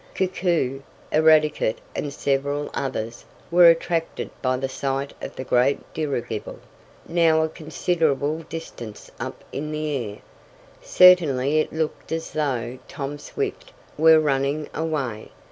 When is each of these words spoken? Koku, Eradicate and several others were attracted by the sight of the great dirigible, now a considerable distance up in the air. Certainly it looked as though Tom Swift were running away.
Koku, 0.15 0.81
Eradicate 1.11 1.77
and 1.95 2.11
several 2.11 2.71
others 2.73 3.23
were 3.51 3.69
attracted 3.69 4.31
by 4.41 4.57
the 4.57 4.67
sight 4.67 5.13
of 5.21 5.35
the 5.35 5.43
great 5.43 5.77
dirigible, 5.93 6.57
now 7.07 7.43
a 7.43 7.47
considerable 7.49 8.39
distance 8.49 9.11
up 9.19 9.43
in 9.51 9.71
the 9.71 9.95
air. 10.13 10.17
Certainly 10.81 11.59
it 11.59 11.71
looked 11.71 12.11
as 12.11 12.31
though 12.31 12.79
Tom 12.87 13.19
Swift 13.19 13.71
were 13.95 14.19
running 14.19 14.67
away. 14.73 15.29